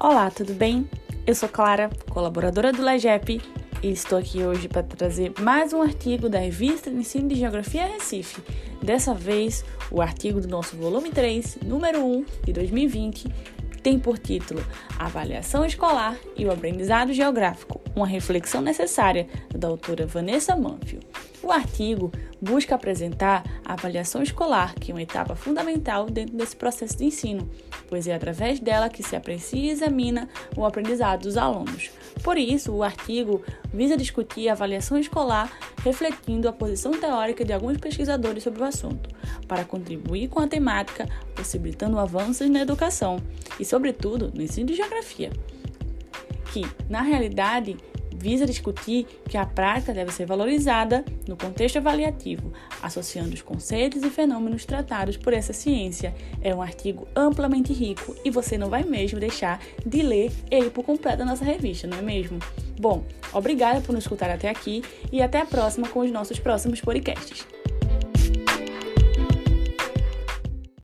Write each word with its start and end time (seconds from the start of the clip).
Olá, 0.00 0.30
tudo 0.30 0.54
bem? 0.54 0.88
Eu 1.26 1.34
sou 1.34 1.48
Clara, 1.48 1.90
colaboradora 2.08 2.72
do 2.72 2.84
LEGEP, 2.84 3.42
e 3.82 3.90
estou 3.90 4.16
aqui 4.16 4.44
hoje 4.44 4.68
para 4.68 4.84
trazer 4.84 5.32
mais 5.40 5.72
um 5.72 5.82
artigo 5.82 6.28
da 6.28 6.38
revista 6.38 6.88
de 6.88 6.98
Ensino 6.98 7.28
de 7.28 7.34
Geografia 7.34 7.84
Recife. 7.84 8.40
Dessa 8.80 9.12
vez, 9.12 9.64
o 9.90 10.00
artigo 10.00 10.40
do 10.40 10.46
nosso 10.46 10.76
volume 10.76 11.10
3, 11.10 11.58
número 11.64 12.04
1 12.04 12.24
de 12.44 12.52
2020, 12.52 13.26
tem 13.82 13.98
por 13.98 14.20
título 14.20 14.64
Avaliação 14.96 15.64
Escolar 15.64 16.16
e 16.36 16.46
o 16.46 16.52
Aprendizado 16.52 17.12
Geográfico, 17.12 17.80
uma 17.96 18.06
reflexão 18.06 18.60
necessária, 18.60 19.26
da 19.52 19.66
autora 19.66 20.06
Vanessa 20.06 20.54
Manfio. 20.54 21.00
O 21.42 21.52
artigo 21.52 22.10
busca 22.40 22.74
apresentar 22.74 23.44
a 23.64 23.74
avaliação 23.74 24.22
escolar, 24.22 24.74
que 24.74 24.90
é 24.90 24.94
uma 24.94 25.02
etapa 25.02 25.36
fundamental 25.36 26.06
dentro 26.06 26.36
desse 26.36 26.56
processo 26.56 26.98
de 26.98 27.04
ensino, 27.04 27.48
pois 27.88 28.06
é 28.08 28.14
através 28.14 28.58
dela 28.58 28.88
que 28.88 29.02
se 29.02 29.14
aprecia 29.14 29.60
e 29.60 29.70
examina 29.70 30.28
o 30.56 30.64
aprendizado 30.64 31.22
dos 31.22 31.36
alunos. 31.36 31.90
Por 32.22 32.36
isso, 32.36 32.72
o 32.72 32.82
artigo 32.82 33.42
visa 33.72 33.96
discutir 33.96 34.48
a 34.48 34.52
avaliação 34.52 34.98
escolar, 34.98 35.50
refletindo 35.84 36.48
a 36.48 36.52
posição 36.52 36.92
teórica 36.92 37.44
de 37.44 37.52
alguns 37.52 37.78
pesquisadores 37.78 38.42
sobre 38.42 38.62
o 38.62 38.66
assunto, 38.66 39.08
para 39.46 39.64
contribuir 39.64 40.28
com 40.28 40.40
a 40.40 40.48
temática, 40.48 41.08
possibilitando 41.34 41.98
avanços 41.98 42.50
na 42.50 42.60
educação 42.60 43.20
e, 43.60 43.64
sobretudo, 43.64 44.32
no 44.34 44.42
ensino 44.42 44.66
de 44.66 44.74
geografia. 44.74 45.30
Que, 46.52 46.62
na 46.88 47.02
realidade, 47.02 47.76
visa 48.18 48.44
discutir 48.44 49.06
que 49.28 49.36
a 49.36 49.46
prática 49.46 49.94
deve 49.94 50.12
ser 50.12 50.26
valorizada 50.26 51.04
no 51.26 51.36
contexto 51.36 51.76
avaliativo, 51.76 52.52
associando 52.82 53.34
os 53.34 53.42
conceitos 53.42 54.02
e 54.02 54.10
fenômenos 54.10 54.64
tratados 54.64 55.16
por 55.16 55.32
essa 55.32 55.52
ciência. 55.52 56.14
É 56.42 56.54
um 56.54 56.60
artigo 56.60 57.06
amplamente 57.14 57.72
rico 57.72 58.14
e 58.24 58.30
você 58.30 58.58
não 58.58 58.68
vai 58.68 58.82
mesmo 58.82 59.20
deixar 59.20 59.60
de 59.86 60.02
ler 60.02 60.32
ele 60.50 60.70
por 60.70 60.84
completo 60.84 61.18
na 61.18 61.26
nossa 61.26 61.44
revista, 61.44 61.86
não 61.86 61.98
é 61.98 62.02
mesmo? 62.02 62.38
Bom, 62.78 63.04
obrigada 63.32 63.80
por 63.80 63.92
nos 63.92 64.04
escutar 64.04 64.30
até 64.30 64.48
aqui 64.48 64.82
e 65.12 65.20
até 65.20 65.40
a 65.40 65.46
próxima 65.46 65.88
com 65.88 66.00
os 66.00 66.10
nossos 66.10 66.38
próximos 66.38 66.80
podcasts. 66.80 67.57